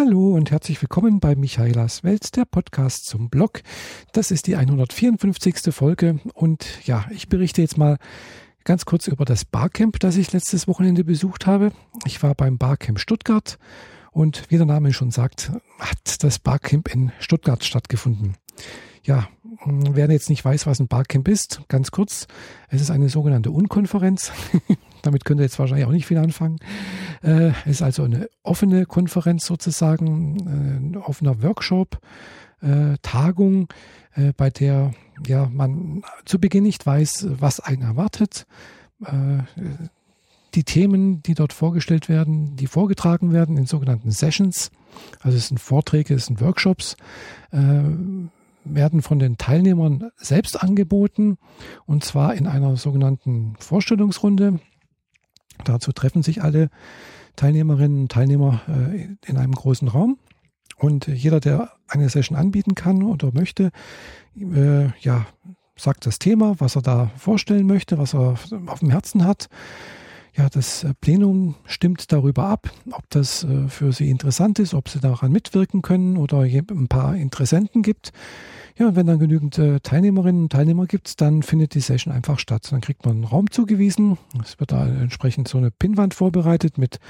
[0.00, 3.62] Hallo und herzlich willkommen bei Michaelas Welt, der Podcast zum Blog.
[4.12, 5.74] Das ist die 154.
[5.74, 7.98] Folge und ja, ich berichte jetzt mal
[8.62, 11.72] ganz kurz über das Barcamp, das ich letztes Wochenende besucht habe.
[12.04, 13.58] Ich war beim Barcamp Stuttgart
[14.12, 15.50] und wie der Name schon sagt,
[15.80, 18.36] hat das Barcamp in Stuttgart stattgefunden.
[19.02, 19.26] Ja,
[19.64, 22.26] wer jetzt nicht weiß, was ein Barcamp ist, ganz kurz,
[22.68, 24.32] es ist eine sogenannte Unkonferenz.
[25.02, 26.58] Damit könnt ihr jetzt wahrscheinlich auch nicht viel anfangen.
[27.22, 31.98] Äh, ist also eine offene Konferenz sozusagen, äh, ein offener Workshop,
[32.60, 33.68] äh, Tagung,
[34.36, 34.94] bei der
[35.28, 38.46] ja man zu Beginn nicht weiß, was einen erwartet.
[40.54, 44.72] Die Themen, die dort vorgestellt werden, die vorgetragen werden in sogenannten Sessions,
[45.20, 46.96] also es sind Vorträge, es sind Workshops,
[48.74, 51.38] werden von den Teilnehmern selbst angeboten
[51.86, 54.60] und zwar in einer sogenannten Vorstellungsrunde.
[55.64, 56.70] Dazu treffen sich alle
[57.36, 60.18] Teilnehmerinnen und Teilnehmer äh, in einem großen Raum.
[60.76, 63.70] Und jeder, der eine Session anbieten kann oder möchte,
[64.36, 65.26] äh, ja,
[65.76, 69.48] sagt das Thema, was er da vorstellen möchte, was er auf dem Herzen hat.
[70.36, 75.00] Ja, das Plenum stimmt darüber ab, ob das äh, für Sie interessant ist, ob Sie
[75.00, 78.12] daran mitwirken können oder ein paar Interessenten gibt.
[78.78, 82.38] Ja, und wenn dann genügend äh, Teilnehmerinnen und Teilnehmer gibt, dann findet die Session einfach
[82.38, 82.68] statt.
[82.70, 84.18] Dann kriegt man einen Raum zugewiesen.
[84.40, 87.00] Es wird da entsprechend so eine Pinnwand vorbereitet mit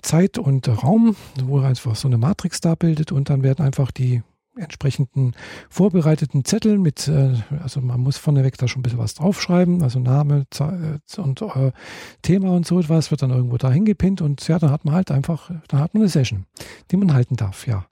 [0.00, 4.22] Zeit und Raum, wo einfach so eine Matrix da bildet und dann werden einfach die
[4.54, 5.32] entsprechenden
[5.70, 9.98] vorbereiteten Zettel mit, äh, also man muss vorneweg da schon ein bisschen was draufschreiben, also
[9.98, 11.72] Name äh, und äh,
[12.20, 15.10] Thema und so etwas wird dann irgendwo da hingepinnt und ja, dann hat man halt
[15.10, 16.44] einfach, dann hat man eine Session,
[16.90, 17.86] die man halten darf, ja.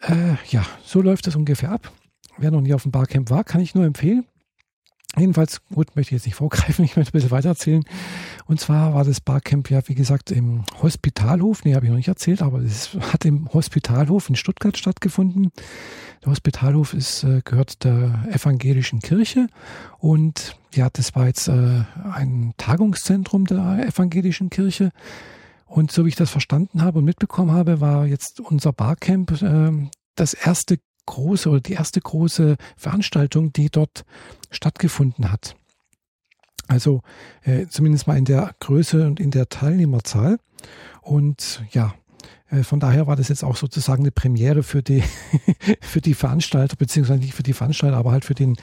[0.00, 1.92] Äh, ja, so läuft das ungefähr ab.
[2.36, 4.24] Wer noch nie auf dem Barcamp war, kann ich nur empfehlen.
[5.16, 7.82] Jedenfalls, gut, möchte ich jetzt nicht vorgreifen, ich möchte ein bisschen weiter erzählen.
[8.46, 11.64] Und zwar war das Barcamp ja, wie gesagt, im Hospitalhof.
[11.64, 15.50] Nee, habe ich noch nicht erzählt, aber es hat im Hospitalhof in Stuttgart stattgefunden.
[16.24, 19.48] Der Hospitalhof ist, äh, gehört der evangelischen Kirche.
[19.98, 24.92] Und ja, das war jetzt äh, ein Tagungszentrum der evangelischen Kirche.
[25.68, 29.70] Und so wie ich das verstanden habe und mitbekommen habe, war jetzt unser Barcamp äh,
[30.16, 34.04] das erste große oder die erste große Veranstaltung, die dort
[34.50, 35.56] stattgefunden hat.
[36.66, 37.02] Also
[37.42, 40.38] äh, zumindest mal in der Größe und in der Teilnehmerzahl.
[41.00, 41.94] Und ja,
[42.62, 45.02] von daher war das jetzt auch sozusagen eine Premiere für die,
[45.80, 48.56] für die Veranstalter, beziehungsweise nicht für die Veranstalter, aber halt für den,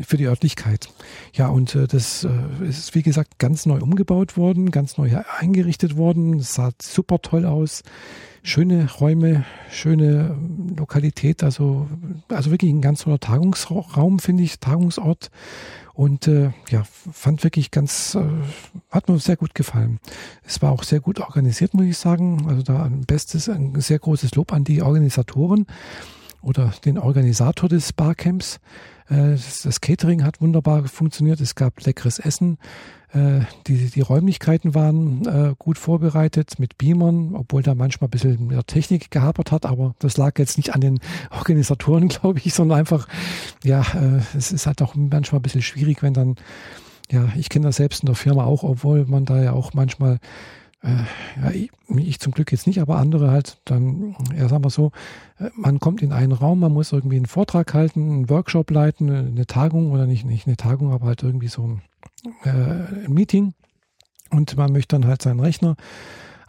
[0.00, 0.88] für die Örtlichkeit.
[1.34, 5.96] Ja, und äh, das äh, ist, wie gesagt, ganz neu umgebaut worden, ganz neu eingerichtet
[5.96, 6.40] worden.
[6.40, 7.82] Es sah super toll aus.
[8.42, 10.34] Schöne Räume, schöne
[10.74, 11.88] Lokalität, also,
[12.28, 15.30] also wirklich ein ganz toller Tagungsraum, finde ich, Tagungsort.
[16.00, 18.22] Und äh, ja, fand wirklich ganz, äh,
[18.90, 20.00] hat mir sehr gut gefallen.
[20.46, 22.46] Es war auch sehr gut organisiert, muss ich sagen.
[22.48, 25.66] Also da ein bestes, ein sehr großes Lob an die Organisatoren
[26.40, 28.60] oder den Organisator des Barcamps.
[29.10, 31.38] Äh, das Catering hat wunderbar funktioniert.
[31.42, 32.56] Es gab leckeres Essen.
[33.12, 38.48] Äh, die, die Räumlichkeiten waren äh, gut vorbereitet mit Beamern, obwohl da manchmal ein bisschen
[38.48, 41.00] der Technik gehapert hat, aber das lag jetzt nicht an den
[41.30, 43.08] Organisatoren, glaube ich, sondern einfach,
[43.64, 43.84] ja,
[44.36, 46.36] es ist halt auch manchmal ein bisschen schwierig, wenn dann,
[47.10, 50.14] ja, ich kenne das selbst in der Firma auch, obwohl man da ja auch manchmal
[50.14, 50.18] äh,
[50.82, 54.92] ja, ich, ich, zum Glück jetzt nicht, aber andere halt dann, ja, sagen wir so,
[55.38, 59.10] äh, man kommt in einen Raum, man muss irgendwie einen Vortrag halten, einen Workshop leiten,
[59.10, 61.82] eine Tagung oder nicht, nicht eine Tagung, aber halt irgendwie so ein,
[62.44, 63.52] äh, ein Meeting.
[64.30, 65.76] Und man möchte dann halt seinen Rechner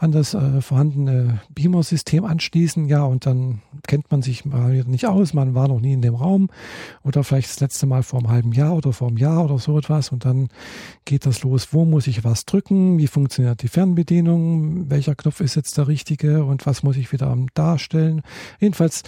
[0.02, 2.88] an das äh, vorhandene Beamer-System anschließen.
[2.88, 6.16] Ja, und dann kennt man sich mal nicht aus, man war noch nie in dem
[6.16, 6.50] Raum
[7.04, 9.78] oder vielleicht das letzte Mal vor einem halben Jahr oder vor einem Jahr oder so
[9.78, 10.12] etwas.
[10.12, 10.50] Und dann
[11.06, 15.54] geht das los, wo muss ich was drücken, wie funktioniert die Fernbedienung, welcher Knopf ist
[15.54, 16.46] jetzt der richtige?
[16.46, 18.24] Und was muss ich wieder darstellen.
[18.60, 19.04] Jedenfalls,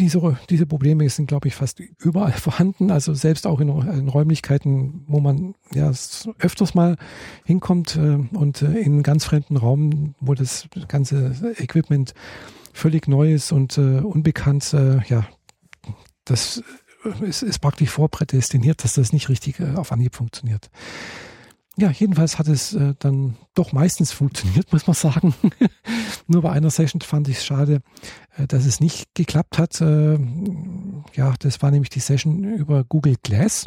[0.00, 5.04] diese, diese Probleme sind, glaube ich, fast überall vorhanden, also selbst auch in, in Räumlichkeiten,
[5.06, 5.92] wo man ja
[6.38, 6.96] öfters mal
[7.44, 12.14] hinkommt äh, und äh, in einen ganz fremden Raum wo das ganze Equipment
[12.72, 15.26] völlig neu ist und äh, unbekannt, äh, ja,
[16.24, 16.62] das
[17.22, 20.70] ist, ist, praktisch vorprädestiniert, dass das nicht richtig äh, auf Anhieb funktioniert.
[21.76, 25.34] Ja, jedenfalls hat es äh, dann doch meistens funktioniert, muss man sagen.
[26.26, 27.82] Nur bei einer Session fand ich es schade,
[28.36, 29.80] äh, dass es nicht geklappt hat.
[29.80, 30.18] Äh,
[31.14, 33.66] ja, das war nämlich die Session über Google Glass.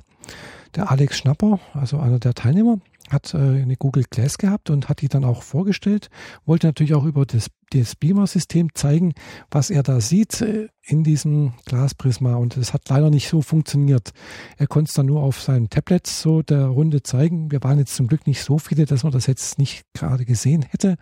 [0.75, 2.79] Der Alex Schnapper, also einer der Teilnehmer,
[3.11, 6.09] hat äh, eine Google Glass gehabt und hat die dann auch vorgestellt,
[6.45, 9.13] wollte natürlich auch über das, das Beamer-System zeigen,
[9.49, 14.11] was er da sieht äh, in diesem Glasprisma und es hat leider nicht so funktioniert.
[14.57, 17.51] Er konnte es dann nur auf seinem Tablet so der Runde zeigen.
[17.51, 20.63] Wir waren jetzt zum Glück nicht so viele, dass man das jetzt nicht gerade gesehen
[20.63, 20.97] hätte.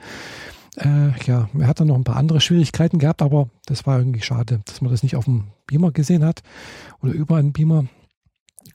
[0.77, 4.21] Äh, ja, er hat dann noch ein paar andere Schwierigkeiten gehabt, aber das war irgendwie
[4.21, 6.41] schade, dass man das nicht auf dem Beamer gesehen hat
[7.01, 7.85] oder über einen Beamer.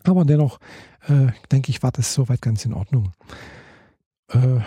[0.04, 0.58] Aber dennoch,
[1.08, 3.12] äh, denke ich, war das soweit ganz in Ordnung.
[4.28, 4.60] Äh,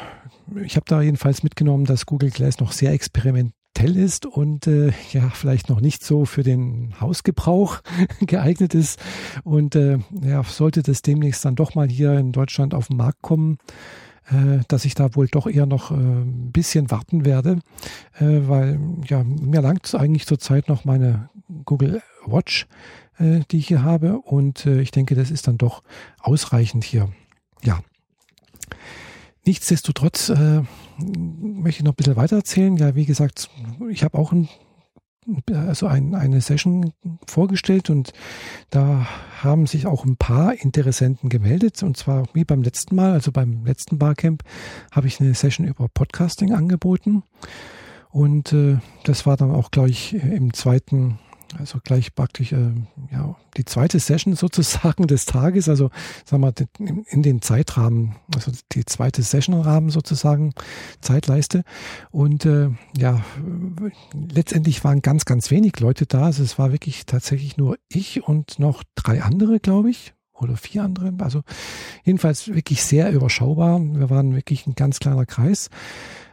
[0.64, 3.54] ich habe da jedenfalls mitgenommen, dass Google Glass noch sehr experimentell
[3.96, 7.82] ist und äh, ja, vielleicht noch nicht so für den Hausgebrauch
[8.22, 9.00] geeignet ist.
[9.44, 13.22] Und äh, ja, sollte das demnächst dann doch mal hier in Deutschland auf den Markt
[13.22, 13.58] kommen,
[14.30, 17.60] äh, dass ich da wohl doch eher noch äh, ein bisschen warten werde,
[18.20, 21.30] weil ja, mir langt eigentlich zurzeit noch meine
[21.66, 22.68] Google Watch,
[23.20, 25.84] äh, die ich hier habe und äh, ich denke, das ist dann doch
[26.20, 27.10] ausreichend hier.
[27.64, 27.80] Ja.
[29.46, 30.62] Nichtsdestotrotz äh,
[31.00, 32.76] möchte ich noch ein bisschen weiter erzählen.
[32.76, 33.50] Ja, wie gesagt,
[33.90, 34.50] ich habe auch ein
[35.54, 36.94] also ein, eine Session
[37.26, 38.14] vorgestellt und
[38.70, 39.08] da
[39.42, 43.66] haben sich auch ein paar Interessenten gemeldet und zwar wie beim letzten Mal, also beim
[43.66, 44.44] letzten Barcamp
[44.92, 47.24] habe ich eine Session über Podcasting angeboten
[48.10, 51.20] und äh, das war dann auch gleich im zweiten
[51.58, 52.72] also gleich praktisch äh,
[53.12, 55.90] ja, die zweite Session sozusagen des Tages, also
[56.26, 60.54] sagen wir in den Zeitrahmen, also die zweite Session-Rahmen sozusagen,
[61.02, 61.64] Zeitleiste.
[62.12, 63.24] Und äh, ja,
[64.14, 66.24] letztendlich waren ganz, ganz wenig Leute da.
[66.24, 70.84] Also es war wirklich tatsächlich nur ich und noch drei andere, glaube ich, oder vier
[70.84, 71.14] andere.
[71.20, 71.42] Also
[72.04, 73.80] jedenfalls wirklich sehr überschaubar.
[73.80, 75.70] Wir waren wirklich ein ganz kleiner Kreis.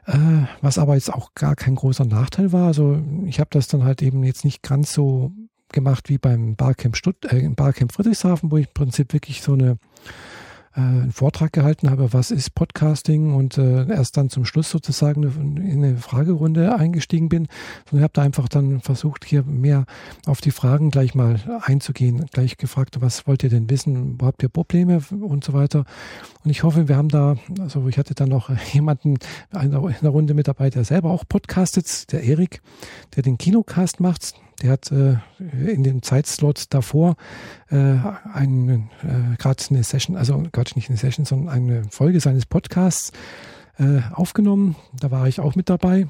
[0.07, 2.67] Äh, was aber jetzt auch gar kein großer Nachteil war.
[2.67, 5.33] Also ich habe das dann halt eben jetzt nicht ganz so
[5.73, 9.79] gemacht wie beim Barcamp Stutt äh, Barcamp Friedrichshafen, wo ich im Prinzip wirklich so eine
[10.77, 15.23] äh, einen Vortrag gehalten habe, was ist Podcasting und äh, erst dann zum Schluss sozusagen
[15.57, 17.49] in eine Fragerunde eingestiegen bin,
[17.89, 19.85] sondern habe da einfach dann versucht, hier mehr
[20.27, 24.43] auf die Fragen gleich mal einzugehen, gleich gefragt, was wollt ihr denn wissen, wo habt
[24.43, 25.85] ihr Probleme und so weiter.
[26.45, 29.19] Und ich hoffe, wir haben da, also ich hatte dann noch jemanden
[29.63, 32.61] in der Runde mit dabei, der selber auch podcastet, der Erik,
[33.17, 34.35] der den Kinocast macht.
[34.63, 37.17] Der hat äh, in dem Zeitslot davor
[37.71, 37.97] äh,
[38.33, 43.13] einen, äh, gerade eine Session, also Quatsch, nicht eine Session, sondern eine Folge seines Podcasts
[43.79, 44.77] äh, aufgenommen.
[44.99, 46.07] Da war ich auch mit dabei.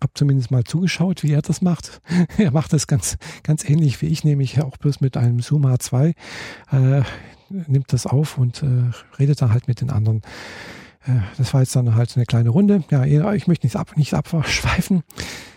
[0.00, 2.00] Hab zumindest mal zugeschaut, wie er das macht.
[2.38, 6.14] er macht das ganz, ganz ähnlich wie ich, nämlich auch bloß mit einem Zoom H2.
[6.72, 7.02] Äh,
[7.48, 10.22] nimmt das auf und äh, redet da halt mit den anderen.
[11.06, 12.82] Äh, das war jetzt dann halt eine kleine Runde.
[12.90, 15.04] Ja, ich möchte nicht, ab, nicht abschweifen.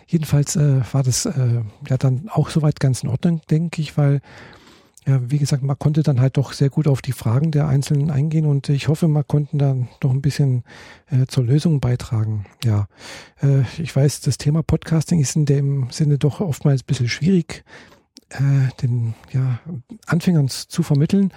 [0.08, 4.22] Jedenfalls äh, war das äh, ja dann auch soweit ganz in Ordnung, denke ich, weil
[5.08, 8.12] ja, wie gesagt, man konnte dann halt doch sehr gut auf die Fragen der Einzelnen
[8.12, 10.64] eingehen und ich hoffe, man konnten dann doch ein bisschen
[11.10, 12.46] äh, zur Lösung beitragen.
[12.66, 12.90] Ja,
[13.42, 17.64] äh, ich weiß, das Thema Podcasting ist in dem Sinne doch oftmals ein bisschen schwierig
[18.30, 19.60] äh, den ja,
[20.06, 21.32] Anfängern zu vermitteln,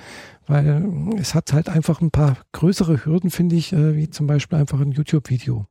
[0.46, 4.58] weil es hat halt einfach ein paar größere Hürden, finde ich, äh, wie zum Beispiel
[4.58, 5.66] einfach ein YouTube-Video.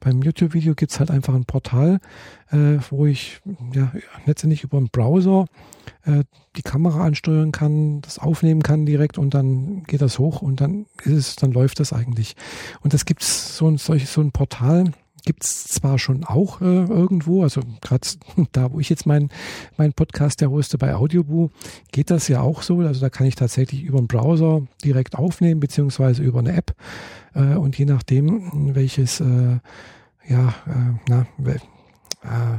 [0.00, 2.00] Beim YouTube-Video gibt's halt einfach ein Portal,
[2.50, 3.40] äh, wo ich
[3.72, 3.92] ja
[4.24, 5.46] letztendlich über einen Browser
[6.04, 6.24] äh,
[6.56, 10.86] die Kamera ansteuern kann, das aufnehmen kann direkt und dann geht das hoch und dann
[11.04, 12.34] ist es, dann läuft das eigentlich.
[12.80, 14.92] Und das gibt's so ein so ein Portal
[15.26, 18.08] gibt es zwar schon auch äh, irgendwo, also gerade
[18.52, 19.28] da, wo ich jetzt meinen
[19.76, 21.50] mein Podcast ja hoste bei Audioboo,
[21.92, 22.78] geht das ja auch so.
[22.78, 26.74] Also da kann ich tatsächlich über einen Browser direkt aufnehmen, beziehungsweise über eine App.
[27.34, 29.58] Äh, und je nachdem, welches äh,
[30.26, 32.58] ja, äh, na, äh,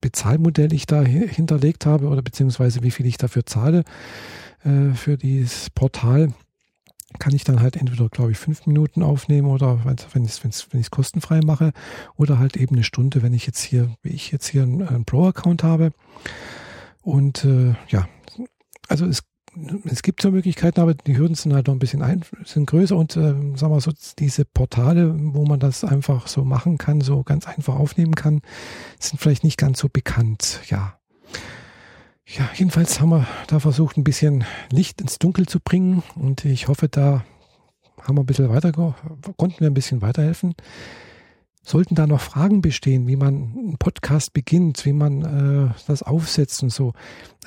[0.00, 3.84] Bezahlmodell ich da hinterlegt habe oder beziehungsweise wie viel ich dafür zahle
[4.64, 6.32] äh, für dieses Portal,
[7.18, 10.80] kann ich dann halt entweder, glaube ich, fünf Minuten aufnehmen oder wenn ich es wenn
[10.80, 11.72] ich's kostenfrei mache
[12.16, 15.04] oder halt eben eine Stunde, wenn ich jetzt hier, wie ich jetzt hier einen, einen
[15.04, 15.92] Pro-Account habe.
[17.02, 18.08] Und äh, ja,
[18.88, 19.22] also es,
[19.84, 22.96] es gibt so Möglichkeiten, aber die Hürden sind halt noch ein bisschen ein, sind größer
[22.96, 27.22] und äh, sagen wir so, diese Portale, wo man das einfach so machen kann, so
[27.22, 28.40] ganz einfach aufnehmen kann,
[28.98, 30.98] sind vielleicht nicht ganz so bekannt, ja.
[32.26, 36.68] Ja, jedenfalls haben wir da versucht, ein bisschen Licht ins Dunkel zu bringen und ich
[36.68, 37.22] hoffe, da
[38.00, 38.72] haben wir ein bisschen weiter,
[39.36, 40.54] konnten wir ein bisschen weiterhelfen.
[41.62, 46.62] Sollten da noch Fragen bestehen, wie man einen Podcast beginnt, wie man äh, das aufsetzt
[46.62, 46.92] und so,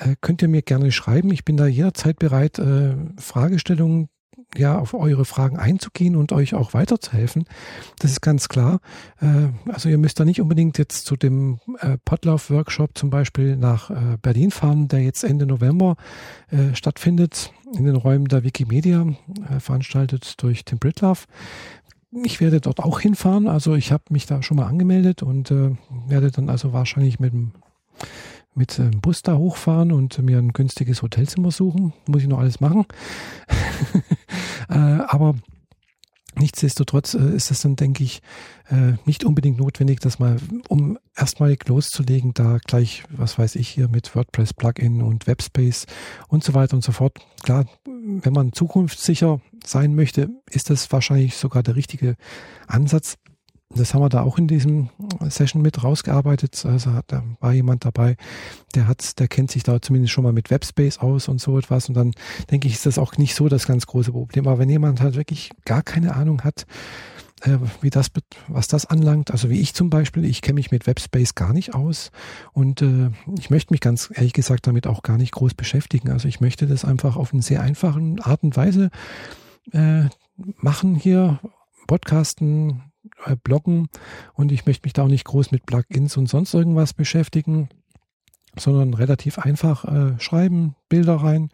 [0.00, 1.32] äh, könnt ihr mir gerne schreiben.
[1.32, 4.08] Ich bin da jederzeit bereit, äh, Fragestellungen
[4.56, 7.44] ja auf eure Fragen einzugehen und euch auch weiterzuhelfen.
[7.98, 8.80] Das ist ganz klar.
[9.20, 13.90] Äh, also ihr müsst da nicht unbedingt jetzt zu dem äh, Potlauf-Workshop zum Beispiel nach
[13.90, 15.96] äh, Berlin fahren, der jetzt Ende November
[16.72, 19.06] stattfindet in den Räumen der Wikimedia,
[19.58, 21.26] veranstaltet durch Tim Britlove.
[22.24, 23.48] Ich werde dort auch hinfahren.
[23.48, 27.52] Also ich habe mich da schon mal angemeldet und werde dann also wahrscheinlich mit dem
[28.58, 31.94] mit dem Bus da hochfahren und mir ein günstiges Hotelzimmer suchen.
[32.06, 32.84] Muss ich noch alles machen.
[34.68, 35.36] äh, aber
[36.38, 38.20] Nichtsdestotrotz äh, ist es dann, denke ich,
[38.70, 40.38] äh, nicht unbedingt notwendig, dass man,
[40.68, 45.86] um erstmalig loszulegen, da gleich, was weiß ich hier mit WordPress Plugin und Webspace
[46.28, 47.18] und so weiter und so fort.
[47.42, 52.14] Klar, wenn man zukunftssicher sein möchte, ist das wahrscheinlich sogar der richtige
[52.68, 53.16] Ansatz.
[53.74, 54.88] Das haben wir da auch in diesem
[55.28, 56.64] Session mit rausgearbeitet.
[56.64, 58.16] Also da war jemand dabei,
[58.74, 61.88] der hat, der kennt sich da zumindest schon mal mit Webspace aus und so etwas.
[61.88, 62.12] Und dann
[62.50, 64.46] denke ich, ist das auch nicht so das ganz große Problem.
[64.46, 66.66] Aber wenn jemand halt wirklich gar keine Ahnung hat,
[67.42, 68.10] äh, wie das,
[68.48, 71.74] was das anlangt, also wie ich zum Beispiel, ich kenne mich mit Webspace gar nicht
[71.74, 72.10] aus
[72.52, 76.10] und äh, ich möchte mich ganz ehrlich gesagt damit auch gar nicht groß beschäftigen.
[76.10, 78.90] Also ich möchte das einfach auf eine sehr einfache Art und Weise
[79.72, 80.04] äh,
[80.36, 81.38] machen hier,
[81.86, 82.82] podcasten,
[83.24, 83.88] äh, bloggen
[84.34, 87.68] und ich möchte mich da auch nicht groß mit Plugins und sonst irgendwas beschäftigen,
[88.56, 91.50] sondern relativ einfach äh, schreiben, Bilder rein,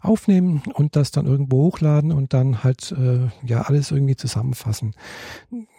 [0.00, 4.94] aufnehmen und das dann irgendwo hochladen und dann halt äh, ja alles irgendwie zusammenfassen.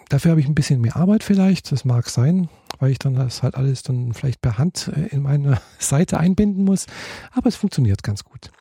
[0.09, 2.49] Dafür habe ich ein bisschen mehr Arbeit vielleicht, das mag sein,
[2.79, 6.63] weil ich dann das halt alles dann vielleicht per Hand äh, in meine Seite einbinden
[6.63, 6.85] muss,
[7.31, 8.51] aber es funktioniert ganz gut.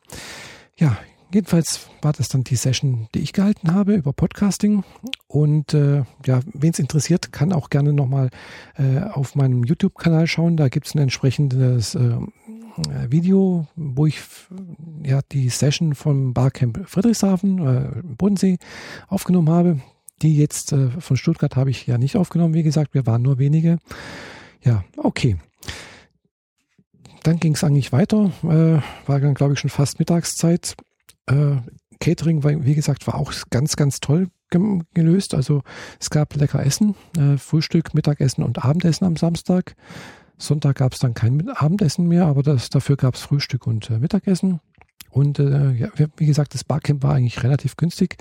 [0.77, 0.97] Ja,
[1.33, 4.83] Jedenfalls war das dann die Session, die ich gehalten habe über Podcasting.
[5.27, 8.29] Und äh, ja, wen es interessiert, kann auch gerne nochmal
[8.77, 10.57] äh, auf meinem YouTube-Kanal schauen.
[10.57, 12.17] Da gibt es ein entsprechendes äh,
[13.09, 14.19] Video, wo ich
[15.03, 18.59] ja die Session vom Barcamp Friedrichshafen, äh, Bodensee,
[19.07, 19.79] aufgenommen habe.
[20.21, 23.39] Die jetzt äh, von Stuttgart habe ich ja nicht aufgenommen, wie gesagt, wir waren nur
[23.39, 23.79] wenige.
[24.63, 25.37] Ja, okay
[27.23, 28.31] dann ging es eigentlich weiter.
[28.43, 30.75] Äh, war dann, glaube ich, schon fast Mittagszeit.
[31.27, 31.57] Äh,
[31.99, 34.27] Catering, war, wie gesagt, war auch ganz, ganz toll
[34.93, 35.33] gelöst.
[35.33, 35.63] Also
[35.99, 39.75] es gab lecker Essen, äh, Frühstück, Mittagessen und Abendessen am Samstag.
[40.37, 43.97] Sonntag gab es dann kein Abendessen mehr, aber das, dafür gab es Frühstück und äh,
[43.97, 44.59] Mittagessen.
[45.09, 48.17] Und äh, ja, wie gesagt, das Barcamp war eigentlich relativ günstig.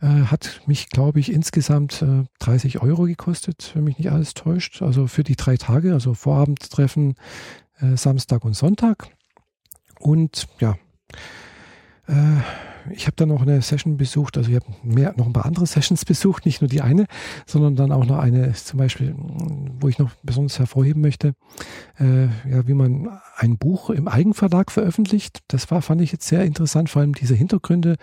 [0.00, 2.04] Äh, hat mich, glaube ich, insgesamt
[2.38, 4.82] 30 äh, Euro gekostet, wenn mich nicht alles täuscht.
[4.82, 7.14] Also für die drei Tage, also Vorabendtreffen,
[7.96, 9.08] Samstag und Sonntag.
[9.98, 10.76] Und ja,
[12.90, 15.66] ich habe dann noch eine Session besucht, also ich habe mehr, noch ein paar andere
[15.66, 17.06] Sessions besucht, nicht nur die eine,
[17.46, 19.14] sondern dann auch noch eine, zum Beispiel,
[19.80, 21.34] wo ich noch besonders hervorheben möchte,
[21.98, 25.40] äh, ja, wie man ein Buch im Eigenverlag veröffentlicht.
[25.48, 27.96] Das war, fand ich jetzt sehr interessant, vor allem diese Hintergründe,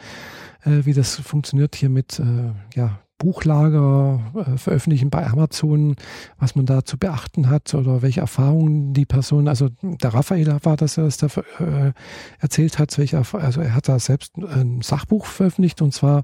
[0.63, 5.95] äh, wie das funktioniert hier mit, äh, ja, Buchlager äh, veröffentlichen bei Amazon,
[6.39, 10.75] was man da zu beachten hat oder welche Erfahrungen die Person, also der Raphael war
[10.75, 11.93] das, was da äh,
[12.39, 16.23] erzählt hat, welche, also er hat da selbst ein Sachbuch veröffentlicht und zwar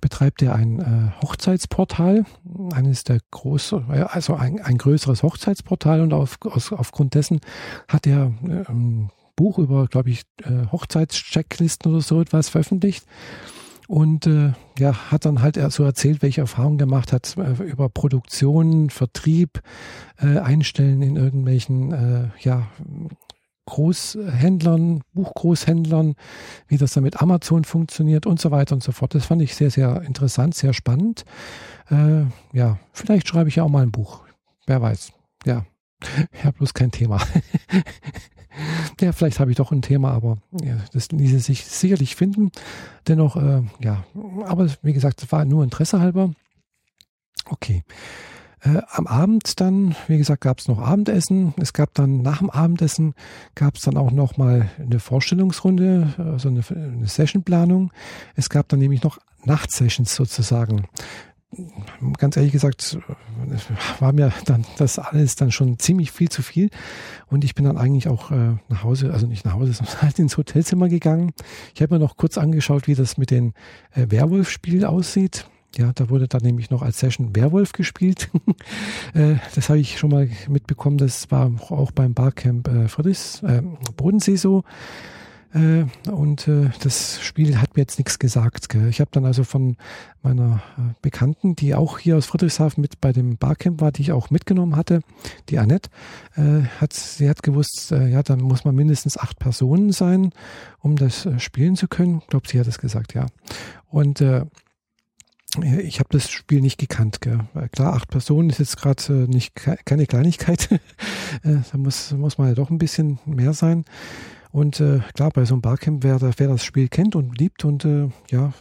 [0.00, 2.24] betreibt er ein äh, Hochzeitsportal,
[2.72, 7.40] eines der großen, also ein, ein größeres Hochzeitsportal und auf, aus, aufgrund dessen
[7.88, 13.04] hat er äh, ein Buch über, glaube ich, äh, Hochzeitschecklisten oder so etwas veröffentlicht
[13.88, 18.90] und äh, ja, hat dann halt so erzählt, welche Erfahrungen gemacht hat äh, über Produktion,
[18.90, 19.62] Vertrieb,
[20.18, 22.68] äh, Einstellen in irgendwelchen äh, ja,
[23.64, 26.16] Großhändlern, Buchgroßhändlern,
[26.68, 29.14] wie das dann mit Amazon funktioniert und so weiter und so fort.
[29.14, 31.24] Das fand ich sehr, sehr interessant, sehr spannend.
[31.90, 34.20] Äh, ja, vielleicht schreibe ich ja auch mal ein Buch.
[34.66, 35.12] Wer weiß.
[35.46, 35.64] Ja,
[36.44, 37.22] habe bloß kein Thema.
[39.00, 42.50] ja, vielleicht habe ich doch ein Thema, aber ja, das ließe sich sicherlich finden.
[43.06, 44.04] Dennoch, äh, ja,
[44.44, 46.32] aber wie gesagt, es war nur Interesse halber.
[47.46, 47.82] Okay.
[48.60, 51.54] Äh, am Abend dann, wie gesagt, gab es noch Abendessen.
[51.58, 53.14] Es gab dann nach dem Abendessen
[53.54, 57.92] gab es dann auch noch mal eine Vorstellungsrunde, also eine, eine Sessionplanung.
[58.34, 60.88] Es gab dann nämlich noch Nachtsessions sozusagen
[62.18, 62.98] ganz ehrlich gesagt,
[64.00, 66.70] war mir dann das alles dann schon ziemlich viel zu viel.
[67.26, 70.18] Und ich bin dann eigentlich auch äh, nach Hause, also nicht nach Hause, sondern halt
[70.18, 71.32] ins Hotelzimmer gegangen.
[71.74, 73.54] Ich habe mir noch kurz angeschaut, wie das mit dem
[73.92, 75.48] äh, Werwolf-Spiel aussieht.
[75.76, 78.30] Ja, da wurde dann nämlich noch als Session Werwolf gespielt.
[79.14, 80.98] äh, das habe ich schon mal mitbekommen.
[80.98, 83.62] Das war auch beim Barcamp äh, Friedrichs, äh,
[83.96, 84.64] Bodensee so.
[85.54, 88.74] Äh, und äh, das Spiel hat mir jetzt nichts gesagt.
[88.74, 89.76] Ich habe dann also von
[90.22, 94.12] meiner äh, Bekannten, die auch hier aus Friedrichshafen mit bei dem Barcamp war, die ich
[94.12, 95.00] auch mitgenommen hatte,
[95.48, 95.90] die Annette,
[96.80, 100.30] hat, sie hat gewusst, ja, da muss man mindestens acht Personen sein,
[100.80, 102.18] um das spielen zu können.
[102.20, 103.26] Ich glaube, sie hat es gesagt, ja.
[103.88, 107.20] Und ich habe das Spiel nicht gekannt.
[107.20, 107.40] Gell.
[107.72, 110.68] Klar, acht Personen ist jetzt gerade nicht keine Kleinigkeit.
[111.42, 113.84] da muss, muss man ja doch ein bisschen mehr sein.
[114.50, 117.84] Und äh, klar, bei so einem Barcamp, wer, wer das Spiel kennt und liebt und
[117.84, 118.52] äh, ja,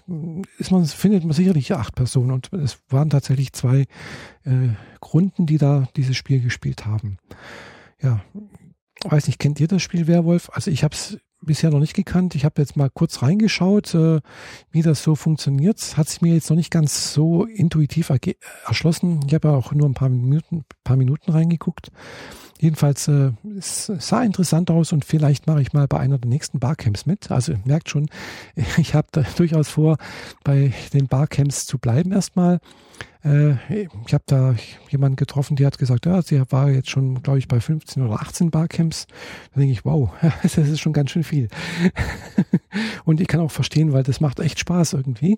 [0.57, 2.31] ist man, findet man sicherlich acht Personen.
[2.31, 3.85] Und es waren tatsächlich zwei
[4.43, 7.17] äh, Grunden, die da dieses Spiel gespielt haben.
[8.01, 8.21] Ja,
[9.03, 10.49] weiß nicht, kennt ihr das Spiel Werwolf?
[10.53, 12.35] Also ich habe es bisher noch nicht gekannt.
[12.35, 14.19] Ich habe jetzt mal kurz reingeschaut, äh,
[14.71, 15.97] wie das so funktioniert.
[15.97, 18.11] Hat sich mir jetzt noch nicht ganz so intuitiv
[18.65, 19.21] erschlossen.
[19.27, 21.91] Ich habe ja auch nur ein paar Minuten, paar Minuten reingeguckt.
[22.59, 26.59] Jedenfalls äh, es sah interessant aus und vielleicht mache ich mal bei einer der nächsten
[26.59, 27.31] Barcamps mit.
[27.31, 28.07] Also merkt schon,
[28.77, 29.97] ich habe durchaus vor,
[30.43, 32.59] bei den Barcamps zu bleiben erstmal.
[33.27, 33.53] Äh,
[34.05, 34.55] ich habe da
[34.89, 38.21] jemanden getroffen, der hat gesagt, ja, sie war jetzt schon, glaube ich, bei 15 oder
[38.21, 39.07] 18 Barcamps.
[39.53, 40.11] Da denke ich, wow,
[40.43, 41.49] das ist schon ganz schön viel.
[43.05, 45.37] Und ich kann auch verstehen, weil das macht echt Spaß irgendwie.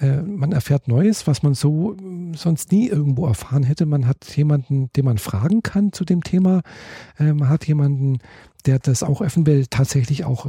[0.00, 1.96] Äh, man erfährt Neues, was man so
[2.34, 3.86] sonst nie irgendwo erfahren hätte.
[3.86, 6.62] Man hat jemanden, den man fragen kann zu dem Thema.
[7.18, 8.18] Äh, man hat jemanden,
[8.66, 10.46] der das auch eventuell tatsächlich auch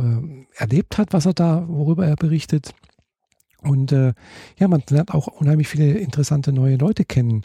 [0.55, 2.73] erlebt hat, was er da, worüber er berichtet.
[3.61, 4.13] Und äh,
[4.57, 7.43] ja, man lernt auch unheimlich viele interessante neue Leute kennen.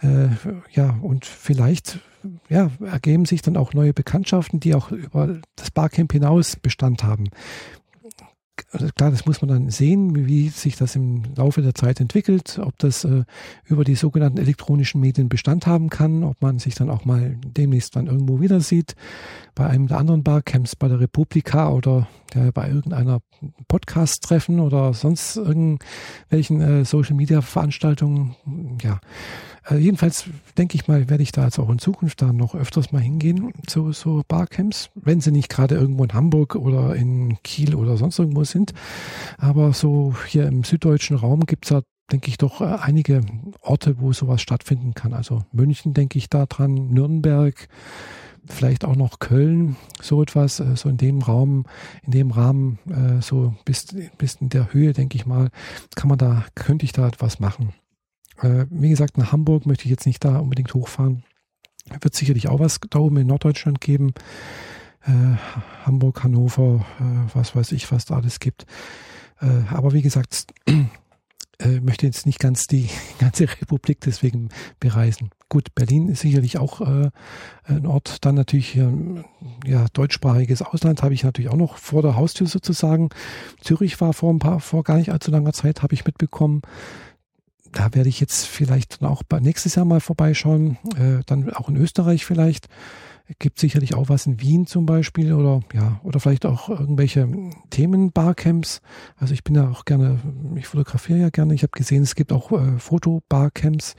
[0.00, 0.28] Äh,
[0.72, 2.00] ja, und vielleicht
[2.48, 7.28] ja, ergeben sich dann auch neue Bekanntschaften, die auch über das Barcamp hinaus Bestand haben.
[8.70, 12.58] Also klar, das muss man dann sehen, wie sich das im Laufe der Zeit entwickelt,
[12.62, 13.24] ob das äh,
[13.64, 17.96] über die sogenannten elektronischen Medien Bestand haben kann, ob man sich dann auch mal demnächst
[17.96, 18.94] dann irgendwo wieder sieht,
[19.54, 23.20] bei einem der anderen Barcamps, bei der Republika oder der, bei irgendeiner
[23.68, 28.36] Podcast-Treffen oder sonst irgendwelchen äh, Social-Media-Veranstaltungen.
[28.82, 29.00] Ja,
[29.70, 30.24] äh, jedenfalls
[30.58, 33.52] denke ich mal, werde ich da jetzt auch in Zukunft da noch öfters mal hingehen
[33.66, 38.18] zu so Barcamps, wenn sie nicht gerade irgendwo in Hamburg oder in Kiel oder sonst
[38.18, 38.72] irgendwo sind.
[39.38, 43.22] Aber so hier im süddeutschen Raum gibt es ja denke ich, doch äh, einige
[43.60, 45.14] Orte, wo sowas stattfinden kann.
[45.14, 47.68] Also München denke ich da dran, Nürnberg,
[48.46, 51.64] vielleicht auch noch Köln, so etwas, äh, so in dem Raum,
[52.04, 55.48] in dem Rahmen, äh, so bis, bis in der Höhe, denke ich mal,
[55.94, 57.72] kann man da, könnte ich da etwas machen.
[58.42, 61.24] Äh, wie gesagt, nach Hamburg möchte ich jetzt nicht da unbedingt hochfahren.
[62.00, 64.14] Wird sicherlich auch was da oben in Norddeutschland geben.
[65.84, 66.86] Hamburg, Hannover,
[67.34, 68.66] was weiß ich, was da alles gibt.
[69.40, 70.54] aber wie gesagt,
[71.62, 74.48] äh, möchte jetzt nicht ganz die ganze Republik deswegen
[74.80, 75.30] bereisen.
[75.48, 77.10] Gut, Berlin ist sicherlich auch äh,
[77.64, 78.90] ein Ort, dann natürlich äh,
[79.66, 83.10] ja, deutschsprachiges Ausland habe ich natürlich auch noch vor der Haustür sozusagen.
[83.60, 86.62] Zürich war vor ein paar, vor gar nicht allzu langer Zeit, habe ich mitbekommen.
[87.72, 92.24] Da werde ich jetzt vielleicht auch nächstes Jahr mal vorbeischauen, äh, dann auch in Österreich
[92.24, 92.68] vielleicht
[93.38, 97.28] gibt sicherlich auch was in Wien zum Beispiel oder ja, oder vielleicht auch irgendwelche
[97.70, 98.80] Themen-Barcamps.
[99.16, 100.20] Also ich bin ja auch gerne,
[100.56, 101.54] ich fotografiere ja gerne.
[101.54, 103.94] Ich habe gesehen, es gibt auch äh, Foto-Barcamps.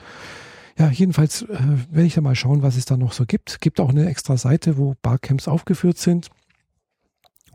[0.78, 1.58] Ja, jedenfalls äh,
[1.92, 3.52] werde ich da mal schauen, was es da noch so gibt.
[3.52, 6.30] Es gibt auch eine extra Seite, wo Barcamps aufgeführt sind.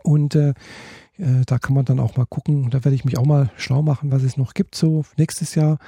[0.02, 0.54] Und äh,
[1.18, 2.70] äh, da kann man dann auch mal gucken.
[2.70, 5.78] Da werde ich mich auch mal schlau machen, was es noch gibt so nächstes Jahr.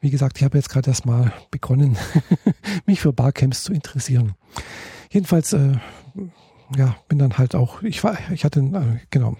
[0.00, 1.96] Wie gesagt, ich habe jetzt gerade erst mal begonnen,
[2.86, 4.34] mich für Barcamps zu interessieren.
[5.10, 5.72] Jedenfalls, äh,
[6.76, 9.36] ja, bin dann halt auch, ich war, ich hatte, äh, genau,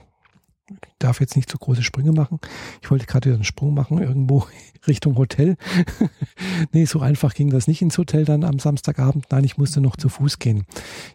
[0.98, 2.40] darf jetzt nicht zu große Sprünge machen.
[2.83, 4.46] Ich wollte gerade wieder einen Sprung machen, irgendwo
[4.87, 5.57] Richtung Hotel.
[6.72, 9.27] nee, so einfach ging das nicht ins Hotel dann am Samstagabend.
[9.31, 10.64] Nein, ich musste noch zu Fuß gehen.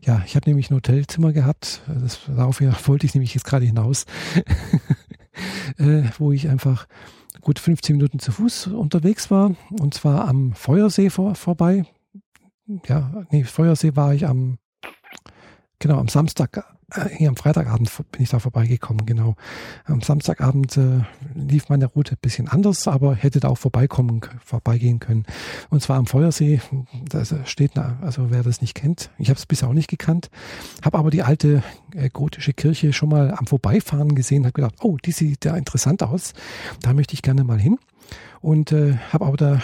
[0.04, 1.82] Ja, ich habe nämlich ein Hotelzimmer gehabt.
[1.88, 4.06] Das, darauf wollte ich nämlich jetzt gerade hinaus.
[5.78, 6.88] äh, wo ich einfach
[7.42, 9.56] gut 15 Minuten zu Fuß unterwegs war.
[9.80, 11.86] Und zwar am Feuersee vor, vorbei
[12.88, 14.58] ja, nee, Feuersee war ich am,
[15.80, 16.64] genau, am Samstag,
[16.94, 19.36] äh, am Freitagabend bin ich da vorbeigekommen, genau.
[19.86, 21.02] Am Samstagabend äh,
[21.34, 25.26] lief meine Route ein bisschen anders, aber hätte da auch vorbeikommen, vorbeigehen können.
[25.70, 26.62] Und zwar am Feuersee,
[27.08, 30.30] das steht, also wer das nicht kennt, ich habe es bisher auch nicht gekannt,
[30.84, 31.64] habe aber die alte
[31.94, 36.04] äh, gotische Kirche schon mal am Vorbeifahren gesehen, habe gedacht, oh, die sieht ja interessant
[36.04, 36.34] aus,
[36.82, 37.78] da möchte ich gerne mal hin
[38.42, 39.62] und äh, habe aber da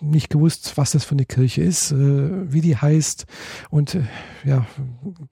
[0.00, 3.26] nicht gewusst, was das für eine Kirche ist, äh, wie die heißt
[3.70, 4.02] und äh,
[4.44, 4.66] ja,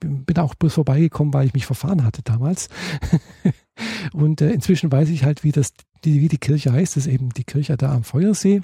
[0.01, 2.69] bin auch bloß vorbeigekommen, weil ich mich verfahren hatte damals.
[4.13, 5.73] und äh, inzwischen weiß ich halt, wie das
[6.05, 8.61] die, wie die Kirche heißt, ist eben die Kirche da am Feuersee.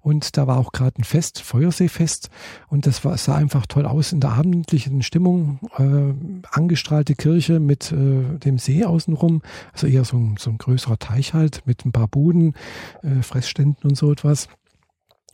[0.00, 2.30] Und da war auch gerade ein Fest, Feuerseefest.
[2.68, 5.58] Und das war, sah einfach toll aus in der abendlichen Stimmung.
[5.78, 9.42] Äh, angestrahlte Kirche mit äh, dem See außenrum.
[9.72, 12.54] Also eher so ein, so ein größerer Teich halt mit ein paar Buden,
[13.02, 14.48] äh, Fressständen und so etwas.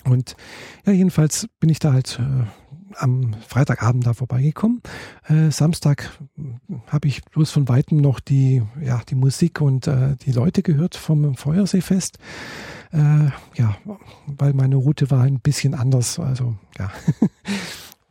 [0.04, 0.36] Und
[0.86, 2.46] ja, jedenfalls bin ich da halt äh,
[2.96, 4.82] am Freitagabend da vorbeigekommen.
[5.28, 6.18] Äh, Samstag
[6.86, 10.96] habe ich bloß von weitem noch die, ja, die Musik und äh, die Leute gehört
[10.96, 12.18] vom Feuerseefest.
[12.92, 13.76] Äh, ja,
[14.26, 16.18] weil meine Route war ein bisschen anders.
[16.18, 16.90] Also ja.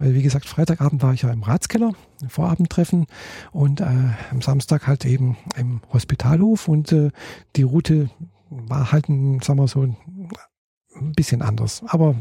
[0.02, 3.06] Weil, wie gesagt, Freitagabend war ich ja im Ratskeller, im Vorabendtreffen
[3.52, 7.12] und äh, am Samstag halt eben im Hospitalhof und äh,
[7.58, 8.10] die Route
[8.50, 11.84] war halt, sagen wir so, ein bisschen anders.
[11.86, 12.16] Aber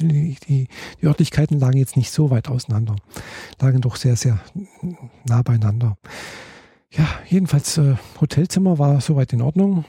[0.00, 0.68] die, die,
[1.00, 2.96] die Örtlichkeiten lagen jetzt nicht so weit auseinander,
[3.60, 4.40] lagen doch sehr, sehr
[5.28, 5.96] nah beieinander.
[6.90, 9.84] Ja, jedenfalls äh, Hotelzimmer war soweit in Ordnung.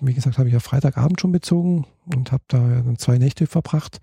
[0.00, 4.00] Wie gesagt, habe ich ja Freitagabend schon bezogen und habe da dann zwei Nächte verbracht.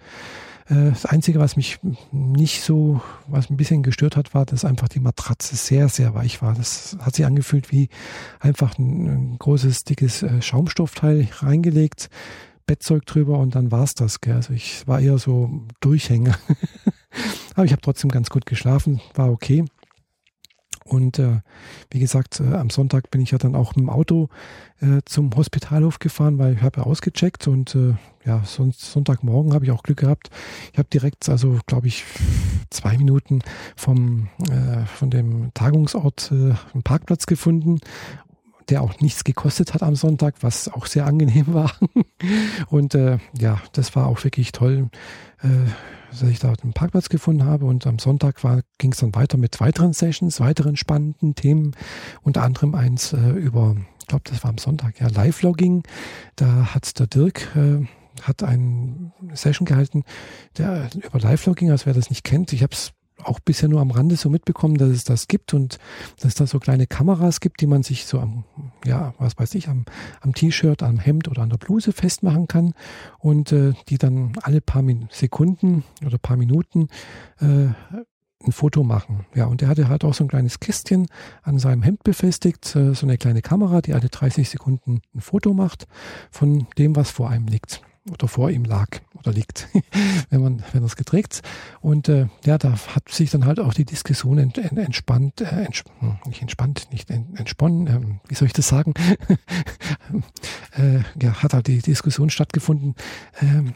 [0.69, 1.79] Äh, das Einzige, was mich
[2.11, 6.41] nicht so, was ein bisschen gestört hat, war, dass einfach die Matratze sehr, sehr weich
[6.41, 6.53] war.
[6.53, 7.89] Das hat sich angefühlt wie
[8.39, 12.09] einfach ein, ein großes, dickes äh, Schaumstoffteil reingelegt,
[12.69, 14.21] Bettzeug drüber und dann war's das.
[14.21, 14.35] Gell?
[14.35, 16.37] Also ich war eher so Durchhänger.
[17.55, 19.65] Aber ich habe trotzdem ganz gut geschlafen, war okay.
[20.85, 21.41] Und äh,
[21.89, 24.29] wie gesagt, äh, am Sonntag bin ich ja dann auch mit dem Auto
[24.81, 29.65] äh, zum Hospitalhof gefahren, weil ich habe ja ausgecheckt und äh, ja, sonst Sonntagmorgen habe
[29.65, 30.29] ich auch Glück gehabt.
[30.71, 32.05] Ich habe direkt, also glaube ich,
[32.69, 33.41] zwei Minuten
[33.75, 37.79] vom äh, von dem Tagungsort äh, einen Parkplatz gefunden
[38.69, 41.73] der auch nichts gekostet hat am Sonntag, was auch sehr angenehm war.
[42.69, 44.89] Und äh, ja, das war auch wirklich toll.
[45.41, 45.69] Äh,
[46.09, 48.41] dass ich da einen Parkplatz gefunden habe und am Sonntag
[48.79, 51.75] ging es dann weiter mit weiteren Sessions, weiteren spannenden Themen,
[52.23, 55.83] unter anderem eins äh, über, ich glaube, das war am Sonntag, ja, Live-Logging.
[56.35, 57.85] Da hat der Dirk äh,
[58.23, 60.03] hat eine Session gehalten,
[60.57, 62.91] der über Live-Logging, also wer das nicht kennt, ich habe es
[63.23, 65.79] auch bisher nur am Rande so mitbekommen, dass es das gibt und
[66.21, 68.43] dass da so kleine Kameras gibt, die man sich so am,
[68.85, 69.85] ja, was weiß ich, am,
[70.21, 72.73] am T-Shirt, am Hemd oder an der Bluse festmachen kann
[73.19, 76.87] und äh, die dann alle paar Sekunden oder paar Minuten
[77.39, 77.67] äh,
[78.45, 79.25] ein Foto machen.
[79.35, 81.07] Ja, und er hatte halt auch so ein kleines Kästchen
[81.43, 85.53] an seinem Hemd befestigt, äh, so eine kleine Kamera, die alle 30 Sekunden ein Foto
[85.53, 85.87] macht
[86.31, 89.67] von dem, was vor einem liegt oder vor ihm lag oder liegt,
[90.29, 91.41] wenn man wenn es geträgt.
[91.81, 95.65] Und äh, ja, da hat sich dann halt auch die Diskussion ent, ent, entspannt, äh,
[95.65, 98.93] ents, hm, nicht entspannt, nicht ent, entsponnen, äh, wie soll ich das sagen?
[100.77, 102.95] äh, ja, hat halt die Diskussion stattgefunden.
[103.39, 103.71] Äh,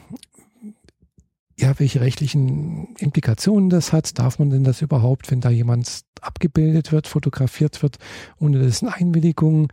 [1.60, 4.18] ja, welche rechtlichen Implikationen das hat.
[4.18, 7.98] Darf man denn das überhaupt, wenn da jemand abgebildet wird, fotografiert wird,
[8.40, 9.72] ohne dessen Einwilligung?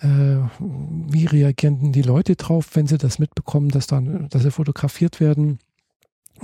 [0.00, 5.20] Äh, wie reagieren die Leute drauf, wenn sie das mitbekommen, dass dann, dass sie fotografiert
[5.20, 5.58] werden?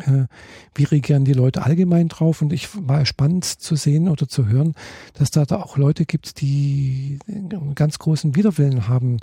[0.06, 0.26] Äh,
[0.74, 2.42] wie reagieren die Leute allgemein drauf?
[2.42, 4.74] Und ich war spannend zu sehen oder zu hören,
[5.14, 9.18] dass da, da auch Leute gibt, die einen ganz großen Widerwillen haben,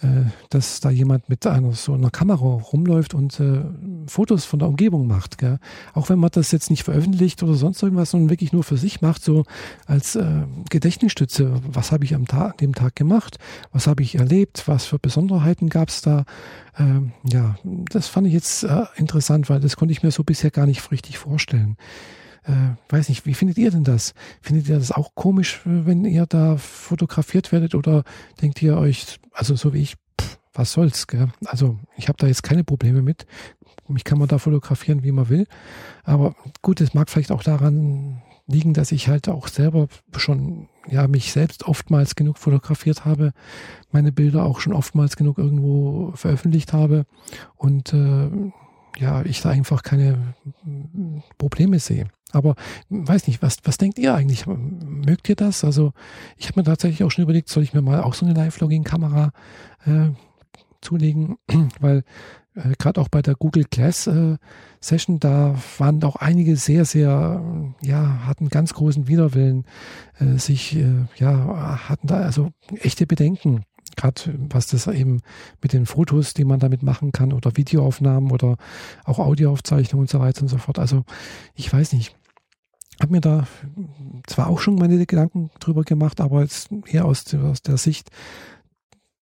[0.00, 0.06] äh,
[0.50, 3.62] dass da jemand mit einer so einer Kamera rumläuft und äh,
[4.06, 5.38] Fotos von der Umgebung macht.
[5.38, 5.58] Gell?
[5.92, 9.00] Auch wenn man das jetzt nicht veröffentlicht oder sonst irgendwas, sondern wirklich nur für sich
[9.00, 9.44] macht, so
[9.86, 10.24] als äh,
[10.70, 11.60] Gedächtnisstütze.
[11.70, 13.38] Was habe ich am Tag, an dem Tag gemacht?
[13.72, 14.64] Was habe ich erlebt?
[14.66, 16.24] Was für Besonderheiten gab es da?
[16.78, 20.50] Ähm, ja, das fand ich jetzt äh, interessant, weil das konnte ich mir so bisher
[20.50, 21.76] gar nicht richtig vorstellen.
[22.44, 24.14] Äh, weiß nicht, wie findet ihr denn das?
[24.40, 28.04] Findet ihr das auch komisch, wenn ihr da fotografiert werdet oder
[28.42, 31.28] denkt ihr euch, also so wie ich, pff, was soll's, gell?
[31.46, 33.26] Also ich habe da jetzt keine Probleme mit.
[33.88, 35.46] Mich kann man da fotografieren, wie man will.
[36.04, 41.08] Aber gut, es mag vielleicht auch daran liegen, dass ich halt auch selber schon, ja,
[41.08, 43.32] mich selbst oftmals genug fotografiert habe,
[43.90, 47.06] meine Bilder auch schon oftmals genug irgendwo veröffentlicht habe
[47.56, 48.30] und äh,
[48.98, 50.34] ja, ich da einfach keine
[51.38, 52.06] Probleme sehe.
[52.32, 52.56] Aber
[52.90, 54.46] weiß nicht, was, was denkt ihr eigentlich?
[54.46, 55.64] Mögt ihr das?
[55.64, 55.92] Also
[56.36, 59.32] ich habe mir tatsächlich auch schon überlegt, soll ich mir mal auch so eine Live-Logging-Kamera
[59.86, 60.10] äh,
[60.80, 61.38] zulegen,
[61.80, 62.04] weil
[62.54, 64.36] äh, gerade auch bei der Google Glass äh,
[64.80, 67.42] Session, da waren auch einige sehr, sehr,
[67.80, 69.64] ja, hatten ganz großen Widerwillen,
[70.18, 73.64] äh, sich, äh, ja, hatten da also echte Bedenken
[73.96, 75.20] gerade was das eben
[75.62, 78.56] mit den Fotos, die man damit machen kann oder Videoaufnahmen oder
[79.04, 80.78] auch Audioaufzeichnungen und so weiter und so fort.
[80.78, 81.04] Also
[81.54, 82.16] ich weiß nicht.
[83.00, 83.46] Habe mir da
[84.26, 88.10] zwar auch schon meine Gedanken drüber gemacht, aber jetzt eher aus, aus der Sicht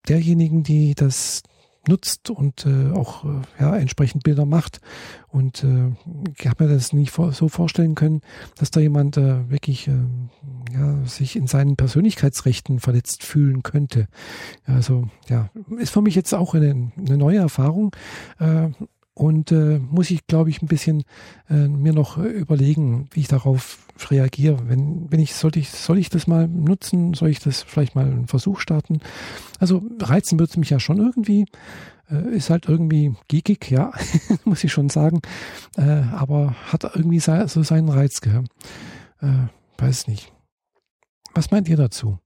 [0.06, 1.42] derjenigen, die das
[1.88, 3.28] nutzt und äh, auch äh,
[3.60, 4.80] ja, entsprechend Bilder macht.
[5.28, 5.92] Und äh,
[6.38, 8.20] ich habe mir das nicht vor, so vorstellen können,
[8.56, 9.92] dass da jemand äh, wirklich äh,
[10.72, 14.06] ja, sich in seinen Persönlichkeitsrechten verletzt fühlen könnte.
[14.64, 17.94] Also ja, ist für mich jetzt auch eine, eine neue Erfahrung.
[19.16, 21.04] Äh, und äh, muss ich, glaube ich, ein bisschen
[21.48, 24.68] äh, mir noch überlegen, wie ich darauf reagiere.
[24.68, 27.14] Wenn, wenn ich, sollte ich, soll ich das mal nutzen?
[27.14, 29.00] Soll ich das vielleicht mal einen Versuch starten?
[29.60, 31.46] Also reizen wird es mich ja schon irgendwie.
[32.10, 33.92] Äh, ist halt irgendwie geekig, ja,
[34.44, 35.20] muss ich schon sagen.
[35.76, 38.44] Äh, aber hat irgendwie so seinen Reiz, gell?
[39.20, 39.48] Äh,
[39.78, 40.32] weiß nicht.
[41.34, 42.18] Was meint ihr dazu?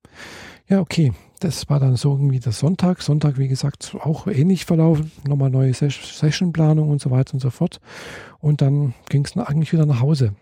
[0.68, 1.12] Ja, okay.
[1.40, 3.00] Das war dann so irgendwie der Sonntag.
[3.00, 5.12] Sonntag, wie gesagt, auch ähnlich verlaufen.
[5.26, 7.80] Nochmal neue Sessionplanung und so weiter und so fort.
[8.40, 10.34] Und dann ging es eigentlich wieder nach Hause.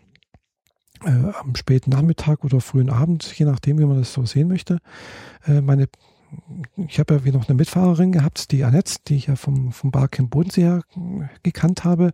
[1.05, 4.79] Äh, am späten Nachmittag oder frühen Abend, je nachdem, wie man das so sehen möchte.
[5.47, 5.87] Äh, meine,
[6.89, 9.91] ich habe ja wie noch eine Mitfahrerin gehabt, die Annette, die ich ja vom, vom
[9.91, 10.83] Barcamp Bodensee her
[11.43, 12.13] gekannt habe,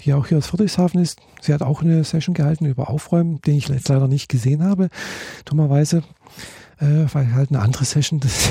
[0.00, 1.20] die ja auch hier aus Friedrichshafen ist.
[1.40, 4.88] Sie hat auch eine Session gehalten über Aufräumen, den ich jetzt leider nicht gesehen habe,
[5.44, 6.02] dummerweise.
[6.84, 8.50] Äh, weil halt eine andere Session das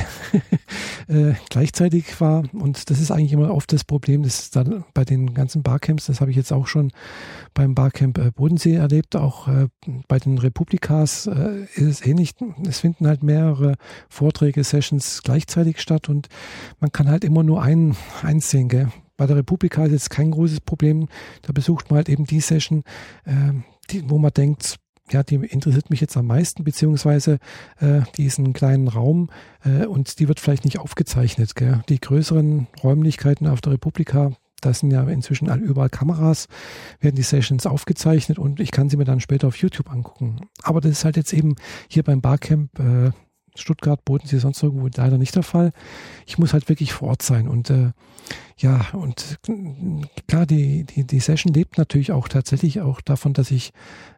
[1.08, 2.44] äh, gleichzeitig war.
[2.54, 6.08] Und das ist eigentlich immer oft das Problem, das ist dann bei den ganzen Barcamps,
[6.08, 6.92] das habe ich jetzt auch schon
[7.54, 9.68] beim Barcamp äh, Bodensee erlebt, auch äh,
[10.08, 12.34] bei den Republikas äh, ist es ähnlich.
[12.68, 13.76] Es finden halt mehrere
[14.10, 16.28] Vorträge, Sessions gleichzeitig statt und
[16.80, 18.70] man kann halt immer nur einen einsehen.
[18.70, 18.92] Gell?
[19.18, 21.08] Bei der Republika ist jetzt kein großes Problem.
[21.44, 22.84] Da besucht man halt eben die Session,
[23.26, 23.54] äh,
[23.92, 24.80] die, wo man denkt,
[25.12, 27.40] ja, die interessiert mich jetzt am meisten, beziehungsweise
[27.80, 29.30] äh, diesen kleinen Raum
[29.64, 31.56] äh, und die wird vielleicht nicht aufgezeichnet.
[31.56, 31.84] Gell?
[31.90, 36.48] Die größeren Räumlichkeiten auf der Republika, da sind ja inzwischen überall Kameras,
[37.00, 40.48] werden die Sessions aufgezeichnet und ich kann sie mir dann später auf YouTube angucken.
[40.62, 41.56] Aber das ist halt jetzt eben
[41.90, 43.12] hier beim Barcamp äh,
[43.56, 45.72] Stuttgart, Bodensee, sonst irgendwo leider nicht der Fall.
[46.26, 47.92] Ich muss halt wirklich vor Ort sein und äh,
[48.58, 49.40] ja, und
[50.28, 53.72] klar, die, die, die Session lebt natürlich auch tatsächlich auch davon, dass ich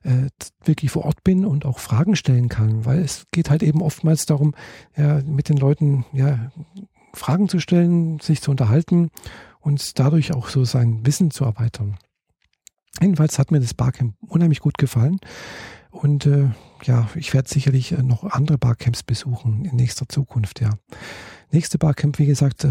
[0.04, 0.30] äh,
[0.64, 4.26] wirklich vor Ort bin und auch Fragen stellen kann, weil es geht halt eben oftmals
[4.26, 4.54] darum,
[4.96, 6.52] ja, mit den Leuten ja,
[7.14, 9.10] Fragen zu stellen, sich zu unterhalten
[9.60, 11.98] und dadurch auch so sein Wissen zu erweitern.
[13.02, 15.20] Jedenfalls hat mir das Barcamp unheimlich gut gefallen.
[15.92, 16.50] Und äh,
[16.86, 20.72] ja, ich werde sicherlich äh, noch andere Barcamps besuchen in nächster Zukunft, ja.
[21.52, 22.70] Nächste Barcamp, wie gesagt, äh,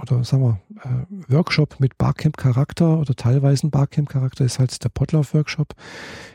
[0.00, 5.74] oder sagen wir, äh, Workshop mit Barcamp-Charakter oder teilweise Barcamp-Charakter ist halt der Potlauf-Workshop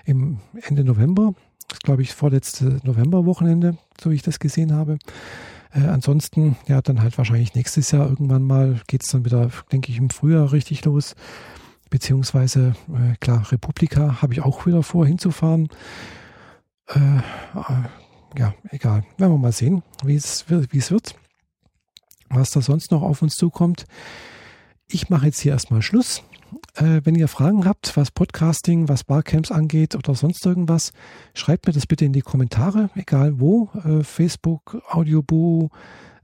[0.06, 1.34] im Ende November.
[1.68, 4.98] Das glaube ich vorletzte Novemberwochenende, so wie ich das gesehen habe.
[5.72, 9.92] Äh, ansonsten, ja, dann halt wahrscheinlich nächstes Jahr irgendwann mal geht es dann wieder, denke
[9.92, 11.16] ich, im Frühjahr richtig los.
[11.90, 15.70] Beziehungsweise, äh, klar, Republika habe ich auch wieder vor hinzufahren.
[16.90, 17.22] Äh, äh,
[18.38, 19.04] ja, egal.
[19.18, 21.16] Werden wir mal sehen, wie es, wird.
[22.30, 23.86] Was da sonst noch auf uns zukommt.
[24.88, 26.24] Ich mache jetzt hier erstmal Schluss.
[26.76, 30.94] Äh, wenn ihr Fragen habt, was Podcasting, was Barcamps angeht oder sonst irgendwas,
[31.34, 33.70] schreibt mir das bitte in die Kommentare, egal wo.
[33.84, 35.70] Äh, Facebook, Audioboo,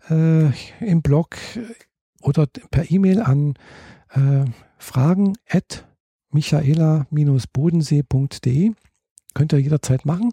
[0.09, 1.35] äh, im Blog
[2.21, 3.55] oder per E-Mail an
[4.09, 4.45] äh,
[4.77, 5.85] fragen at
[6.31, 8.71] michaela-bodensee.de.
[9.35, 10.31] Könnt ihr jederzeit machen.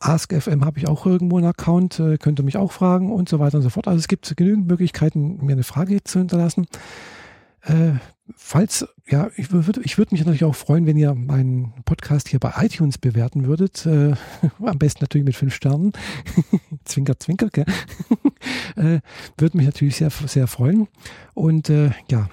[0.00, 3.38] AskFM habe ich auch irgendwo einen Account, äh, könnt ihr mich auch fragen und so
[3.38, 3.88] weiter und so fort.
[3.88, 6.66] Also es gibt genügend Möglichkeiten, mir eine Frage zu hinterlassen.
[7.62, 7.92] Äh,
[8.34, 12.38] falls, ja, ich würde ich würd mich natürlich auch freuen, wenn ihr meinen Podcast hier
[12.38, 13.86] bei iTunes bewerten würdet.
[13.86, 14.14] Äh,
[14.62, 15.92] am besten natürlich mit fünf Sternen.
[16.84, 17.66] zwinker, zwinker, gell?
[18.76, 19.00] äh,
[19.38, 20.88] würde mich natürlich sehr, sehr freuen.
[21.32, 22.28] Und äh, ja,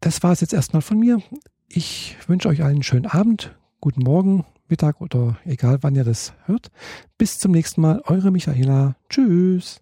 [0.00, 1.20] das war es jetzt erstmal von mir.
[1.68, 6.70] Ich wünsche euch einen schönen Abend, guten Morgen, Mittag oder egal wann ihr das hört.
[7.16, 8.96] Bis zum nächsten Mal, eure Michaela.
[9.08, 9.80] Tschüss.